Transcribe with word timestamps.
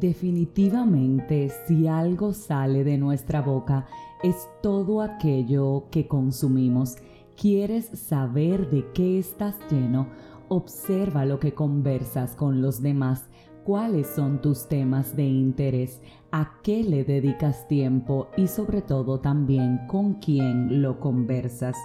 Definitivamente, 0.00 1.50
si 1.66 1.86
algo 1.86 2.32
sale 2.32 2.84
de 2.84 2.96
nuestra 2.96 3.42
boca, 3.42 3.86
es 4.22 4.48
todo 4.62 5.02
aquello 5.02 5.88
que 5.90 6.08
consumimos. 6.08 6.96
¿Quieres 7.36 7.84
saber 7.86 8.70
de 8.70 8.86
qué 8.94 9.18
estás 9.18 9.56
lleno? 9.70 10.06
Observa 10.48 11.26
lo 11.26 11.38
que 11.38 11.52
conversas 11.52 12.34
con 12.34 12.62
los 12.62 12.80
demás. 12.80 13.28
¿Cuáles 13.62 14.06
son 14.06 14.40
tus 14.40 14.68
temas 14.68 15.14
de 15.16 15.26
interés? 15.26 16.00
¿A 16.32 16.54
qué 16.62 16.82
le 16.82 17.04
dedicas 17.04 17.68
tiempo? 17.68 18.28
Y 18.38 18.46
sobre 18.46 18.80
todo 18.80 19.20
también 19.20 19.80
con 19.86 20.14
quién 20.14 20.80
lo 20.80 20.98
conversas. 20.98 21.76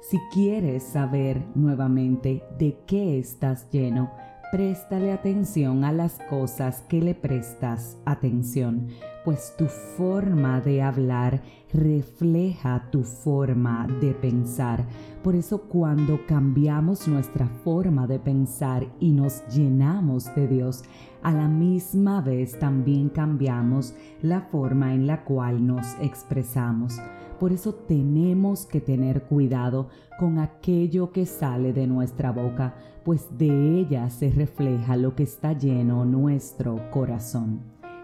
Si 0.00 0.18
quieres 0.32 0.82
saber 0.82 1.44
nuevamente 1.54 2.42
de 2.58 2.78
qué 2.86 3.18
estás 3.18 3.70
lleno, 3.70 4.10
Préstale 4.50 5.12
atención 5.12 5.84
a 5.84 5.92
las 5.92 6.18
cosas 6.28 6.82
que 6.88 7.00
le 7.00 7.14
prestas 7.14 7.96
atención, 8.04 8.88
pues 9.24 9.54
tu 9.56 9.66
forma 9.66 10.60
de 10.60 10.82
hablar 10.82 11.40
refleja 11.72 12.88
tu 12.90 13.04
forma 13.04 13.86
de 14.00 14.12
pensar. 14.12 14.84
Por 15.22 15.36
eso 15.36 15.68
cuando 15.68 16.26
cambiamos 16.26 17.06
nuestra 17.06 17.46
forma 17.46 18.08
de 18.08 18.18
pensar 18.18 18.88
y 18.98 19.12
nos 19.12 19.46
llenamos 19.54 20.34
de 20.34 20.48
Dios, 20.48 20.82
a 21.22 21.30
la 21.30 21.46
misma 21.46 22.20
vez 22.20 22.58
también 22.58 23.08
cambiamos 23.08 23.94
la 24.20 24.40
forma 24.40 24.94
en 24.94 25.06
la 25.06 25.22
cual 25.22 25.64
nos 25.64 25.86
expresamos. 26.00 26.98
Por 27.40 27.52
eso 27.52 27.72
tenemos 27.72 28.66
que 28.66 28.82
tener 28.82 29.22
cuidado 29.22 29.88
con 30.18 30.38
aquello 30.38 31.10
que 31.10 31.24
sale 31.24 31.72
de 31.72 31.86
nuestra 31.86 32.32
boca, 32.32 32.74
pues 33.02 33.26
de 33.38 33.80
ella 33.80 34.10
se 34.10 34.30
refleja 34.30 34.94
lo 34.98 35.16
que 35.16 35.22
está 35.22 35.54
lleno 35.54 36.04
nuestro 36.04 36.90
corazón. 36.90 37.60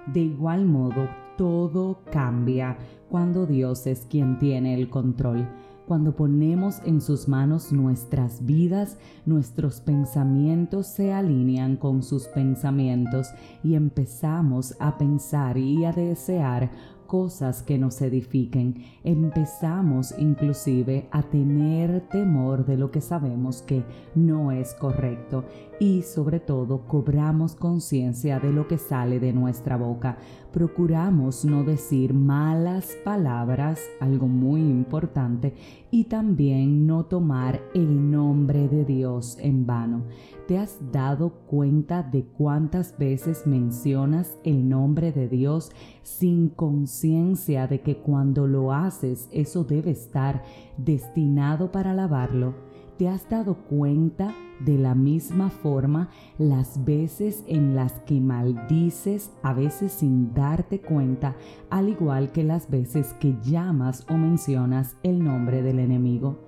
De 0.07 0.21
igual 0.21 0.65
modo, 0.65 1.11
todo 1.37 1.99
cambia 2.11 2.79
cuando 3.11 3.45
Dios 3.45 3.87
es 3.87 4.07
quien 4.09 4.39
tiene 4.39 4.73
el 4.73 4.89
control. 4.89 5.47
Cuando 5.87 6.17
ponemos 6.17 6.81
en 6.85 7.01
sus 7.01 7.29
manos 7.29 7.71
nuestras 7.73 8.45
vidas, 8.45 8.99
nuestros 9.25 9.81
pensamientos 9.81 10.87
se 10.87 11.13
alinean 11.13 11.77
con 11.77 12.03
sus 12.03 12.27
pensamientos 12.27 13.29
y 13.63 13.75
empezamos 13.75 14.75
a 14.81 14.99
pensar 14.99 15.59
y 15.59 15.85
a 15.85 15.93
desear 15.93 16.71
cosas 17.07 17.63
que 17.63 17.79
nos 17.79 18.01
edifiquen. 18.03 18.85
Empezamos 19.05 20.15
inclusive 20.19 21.09
a 21.11 21.23
tener 21.23 22.09
temor 22.09 22.67
de 22.67 22.77
lo 22.77 22.91
que 22.91 23.01
sabemos 23.01 23.63
que 23.63 23.85
no 24.15 24.53
es 24.53 24.75
correcto 24.75 25.45
y 25.81 26.03
sobre 26.03 26.41
todo 26.41 26.87
cobramos 26.87 27.55
conciencia 27.55 28.41
de 28.41 28.53
lo 28.53 28.69
que 28.69 28.79
sale 28.79 29.21
de 29.21 29.33
nuestra 29.33 29.77
boca. 29.77 30.19
Procuramos 30.57 31.45
no 31.45 31.65
decir 31.65 32.15
malas 32.15 32.97
palabras, 33.05 33.79
algo 34.01 34.27
muy 34.27 34.63
importante, 34.63 35.53
y 35.91 36.05
también 36.05 36.87
no 36.87 37.05
tomar 37.05 37.61
el 37.75 38.11
nombre 38.11 38.67
de 38.67 38.87
Dios 38.87 39.37
en 39.39 39.67
vano. 39.67 40.05
¿Te 40.49 40.57
has 40.57 40.79
dado 40.91 41.29
cuenta 41.47 42.03
de 42.03 42.25
cuántas 42.25 42.97
veces 42.97 43.47
mencionas 43.47 44.39
el 44.45 44.67
nombre 44.67 45.13
de 45.13 45.29
Dios 45.29 45.73
sin 46.03 46.49
conciencia 46.49 47.67
de 47.67 47.83
que 47.83 47.99
cuando 47.99 48.47
lo 48.47 48.73
haces 48.73 49.29
eso 49.33 49.63
debe 49.63 49.91
estar 49.91 50.43
destinado 50.79 51.71
para 51.71 51.91
alabarlo? 51.91 52.66
¿Te 52.99 53.09
has 53.09 53.29
dado 53.29 53.57
cuenta 53.69 54.35
de 54.61 54.79
la 54.79 54.95
misma 54.95 55.51
forma 55.51 56.09
las 56.39 56.83
veces 56.83 57.45
en 57.47 57.77
las 57.77 57.93
que 58.01 58.19
maldices, 58.23 59.31
a 59.43 59.53
veces 59.53 59.93
sin 59.93 60.33
darte 60.33 60.81
cuenta, 60.81 61.37
al 61.69 61.91
igual 61.91 62.33
que 62.33 62.43
las 62.43 62.71
veces 62.71 63.13
que 63.21 63.37
llamas 63.43 64.07
o 64.09 64.15
mencionas 64.15 64.97
el 65.03 65.23
nombre 65.23 65.63
del 65.63 65.79
enemigo? 65.79 66.39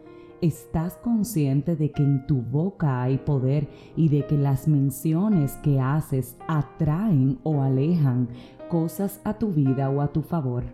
¿Estás 0.41 0.97
consciente 0.97 1.77
de 1.77 1.91
que 1.91 2.03
en 2.03 2.27
tu 2.27 2.41
boca 2.41 3.03
hay 3.03 3.19
poder 3.19 3.69
y 3.95 4.09
de 4.09 4.25
que 4.25 4.39
las 4.39 4.69
menciones 4.69 5.53
que 5.59 5.81
haces 5.81 6.39
atraen 6.47 7.41
o 7.43 7.61
alejan 7.61 8.29
cosas 8.71 9.21
a 9.25 9.35
tu 9.35 9.53
vida 9.53 9.91
o 9.91 10.01
a 10.01 10.15
tu 10.15 10.23
favor? 10.23 10.65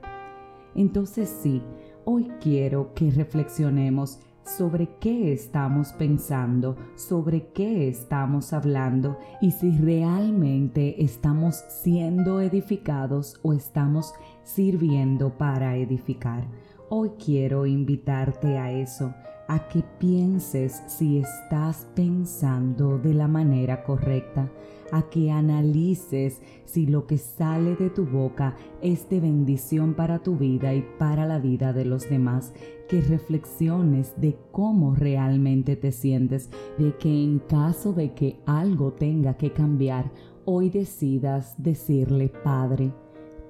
Entonces 0.76 1.28
sí, 1.42 1.62
hoy 2.04 2.30
quiero 2.40 2.94
que 2.94 3.10
reflexionemos 3.10 4.20
sobre 4.44 4.88
qué 5.00 5.32
estamos 5.32 5.92
pensando, 5.92 6.76
sobre 6.94 7.48
qué 7.48 7.88
estamos 7.88 8.52
hablando 8.52 9.18
y 9.40 9.50
si 9.50 9.70
realmente 9.78 11.02
estamos 11.02 11.56
siendo 11.68 12.40
edificados 12.40 13.38
o 13.42 13.52
estamos 13.52 14.14
sirviendo 14.42 15.36
para 15.36 15.76
edificar. 15.76 16.46
Hoy 16.90 17.12
quiero 17.22 17.66
invitarte 17.66 18.58
a 18.58 18.70
eso, 18.70 19.14
a 19.48 19.68
que 19.68 19.82
pienses 19.98 20.82
si 20.86 21.18
estás 21.18 21.86
pensando 21.94 22.98
de 22.98 23.14
la 23.14 23.28
manera 23.28 23.84
correcta, 23.84 24.50
a 24.92 25.02
que 25.02 25.30
analices 25.30 26.40
si 26.64 26.86
lo 26.86 27.06
que 27.06 27.18
sale 27.18 27.76
de 27.76 27.90
tu 27.90 28.06
boca 28.06 28.56
es 28.80 29.08
de 29.08 29.20
bendición 29.20 29.94
para 29.94 30.20
tu 30.20 30.36
vida 30.36 30.74
y 30.74 30.84
para 30.98 31.26
la 31.26 31.38
vida 31.38 31.72
de 31.72 31.84
los 31.84 32.08
demás, 32.08 32.52
que 32.88 33.00
reflexiones 33.00 34.12
de 34.16 34.36
cómo 34.52 34.94
realmente 34.94 35.76
te 35.76 35.92
sientes, 35.92 36.50
de 36.78 36.96
que 36.96 37.08
en 37.08 37.38
caso 37.38 37.92
de 37.92 38.12
que 38.12 38.40
algo 38.46 38.92
tenga 38.92 39.34
que 39.34 39.52
cambiar, 39.52 40.10
hoy 40.44 40.70
decidas 40.70 41.54
decirle, 41.58 42.28
Padre, 42.28 42.92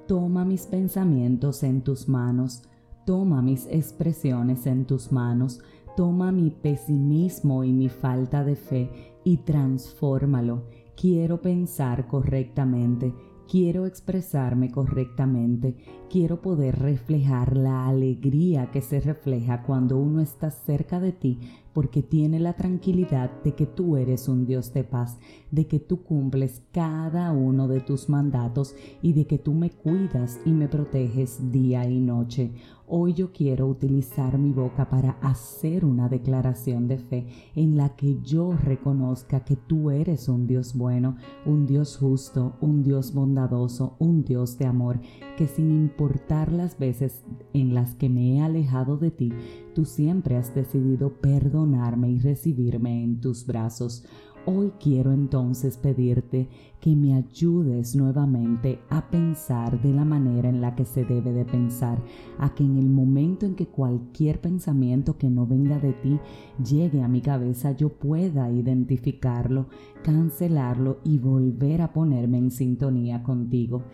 toma 0.07 0.45
mis 0.45 0.67
pensamientos 0.67 1.63
en 1.63 1.83
tus 1.83 2.09
manos, 2.09 2.63
toma 3.05 3.43
mis 3.43 3.67
expresiones 3.67 4.67
en 4.67 4.85
tus 4.85 5.13
manos, 5.13 5.61
toma 5.97 6.33
mi 6.33 6.51
pesimismo 6.51 7.65
y 7.65 7.73
mi 7.73 7.89
falta 7.89 8.45
de 8.45 8.57
fe 8.57 8.91
y 9.25 9.39
transfórmalo. 9.39 10.65
Quiero 10.97 11.41
pensar 11.41 12.07
correctamente, 12.07 13.13
quiero 13.51 13.87
expresarme 13.87 14.71
correctamente, 14.71 15.77
quiero 16.09 16.41
poder 16.41 16.79
reflejar 16.79 17.57
la 17.57 17.89
alegría 17.89 18.71
que 18.71 18.81
se 18.81 19.01
refleja 19.01 19.63
cuando 19.63 19.99
uno 19.99 20.21
está 20.21 20.51
cerca 20.51 21.01
de 21.01 21.13
ti 21.13 21.39
porque 21.75 22.03
tiene 22.03 22.41
la 22.41 22.55
tranquilidad 22.55 23.31
de 23.43 23.55
que 23.55 23.67
tú 23.67 23.99
eres 23.99 24.29
un 24.29 24.47
Dios 24.47 24.73
de 24.73 24.85
paz, 24.85 25.19
de 25.51 25.67
que 25.67 25.81
tú 25.81 26.03
cumples 26.05 26.63
cada 26.73 27.33
uno 27.33 27.69
de 27.69 27.81
tus 27.81 28.09
mandatos 28.09 28.75
y 29.03 29.13
de 29.13 29.27
que 29.27 29.39
tú 29.39 29.53
me 29.53 29.71
cuidas 29.71 30.41
y 30.47 30.53
me 30.53 30.69
proteges 30.69 31.53
día 31.53 31.87
y 31.87 32.01
noche. 32.01 32.53
Hoy 32.87 33.15
yo 33.15 33.33
quiero 33.33 33.67
utilizar 33.67 34.37
mi 34.37 34.53
boca 34.53 34.91
para 34.91 35.13
hacer 35.23 35.87
una 35.87 36.11
declaración 36.11 36.87
de 36.87 36.99
fe 36.99 37.27
en 37.57 37.79
la 37.79 37.97
que 37.97 38.21
yo 38.21 38.53
reconozca 38.53 39.41
que 39.41 39.57
tú 39.57 39.91
eres 39.91 40.29
un 40.29 40.47
Dios 40.47 40.77
bueno, 40.77 41.17
un 41.47 41.65
Dios 41.65 41.97
justo, 41.97 42.57
un 42.61 42.83
Dios 42.83 43.15
bondadoso, 43.15 43.97
un 43.99 44.23
Dios 44.23 44.59
de 44.59 44.67
amor, 44.67 45.01
que 45.39 45.47
sin 45.47 45.71
importar 45.71 46.53
las 46.53 46.79
veces 46.79 47.25
en 47.55 47.73
las 47.73 47.95
que 47.95 48.11
me 48.11 48.37
he 48.37 48.43
alejado 48.43 48.99
de 48.99 49.11
ti, 49.11 49.33
tú 49.75 49.87
siempre 49.87 50.37
has 50.37 50.55
decidido 50.55 51.15
y 51.65 52.19
recibirme 52.19 53.03
en 53.03 53.21
tus 53.21 53.47
brazos. 53.47 54.05
Hoy 54.45 54.73
quiero 54.79 55.13
entonces 55.13 55.79
pedirte 55.79 56.51
que 56.79 56.95
me 56.95 57.15
ayudes 57.15 57.97
nuevamente 57.97 58.81
a 58.91 59.09
pensar 59.09 59.81
de 59.81 59.95
la 59.95 60.05
manera 60.05 60.51
en 60.51 60.61
la 60.61 60.75
que 60.75 60.85
se 60.85 61.07
debe 61.07 61.33
de 61.33 61.47
pensar, 61.47 62.03
a 62.39 62.55
que 62.55 62.63
en 62.63 62.77
el 62.77 62.91
momento 62.91 63.47
en 63.47 63.55
que 63.55 63.69
cualquier 63.69 64.43
pensamiento 64.43 65.17
que 65.17 65.31
no 65.31 65.47
venga 65.47 65.79
de 65.79 65.95
ti 65.95 66.21
llegue 66.63 67.01
a 67.01 67.09
mi 67.09 67.23
cabeza 67.23 67.73
yo 67.73 67.89
pueda 67.89 68.51
identificarlo, 68.51 69.69
cancelarlo 70.03 70.99
y 71.03 71.17
volver 71.17 71.81
a 71.81 71.95
ponerme 71.95 72.37
en 72.37 72.51
sintonía 72.51 73.23
contigo 73.23 73.85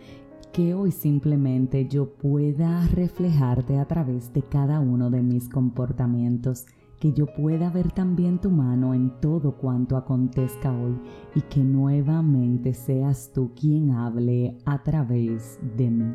que 0.51 0.73
hoy 0.73 0.91
simplemente 0.91 1.87
yo 1.87 2.13
pueda 2.13 2.85
reflejarte 2.87 3.79
a 3.79 3.85
través 3.85 4.33
de 4.33 4.41
cada 4.41 4.81
uno 4.81 5.09
de 5.09 5.21
mis 5.23 5.47
comportamientos 5.47 6.65
que 7.01 7.11
yo 7.13 7.25
pueda 7.25 7.71
ver 7.71 7.91
también 7.91 8.39
tu 8.39 8.51
mano 8.51 8.93
en 8.93 9.09
todo 9.19 9.57
cuanto 9.57 9.97
acontezca 9.97 10.71
hoy 10.71 11.01
y 11.33 11.41
que 11.41 11.61
nuevamente 11.61 12.75
seas 12.75 13.31
tú 13.33 13.51
quien 13.59 13.89
hable 13.89 14.55
a 14.65 14.83
través 14.83 15.59
de 15.75 15.89
mí. 15.89 16.13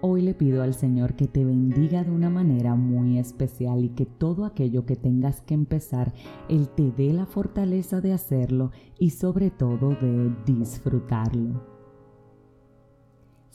Hoy 0.00 0.22
le 0.22 0.32
pido 0.32 0.62
al 0.62 0.72
Señor 0.72 1.14
que 1.14 1.26
te 1.26 1.44
bendiga 1.44 2.04
de 2.04 2.10
una 2.10 2.30
manera 2.30 2.74
muy 2.74 3.18
especial 3.18 3.84
y 3.84 3.90
que 3.90 4.06
todo 4.06 4.46
aquello 4.46 4.86
que 4.86 4.96
tengas 4.96 5.42
que 5.42 5.52
empezar, 5.52 6.14
Él 6.48 6.70
te 6.70 6.90
dé 6.90 7.12
la 7.12 7.26
fortaleza 7.26 8.00
de 8.00 8.14
hacerlo 8.14 8.70
y 8.98 9.10
sobre 9.10 9.50
todo 9.50 9.90
de 9.90 10.34
disfrutarlo. 10.46 11.77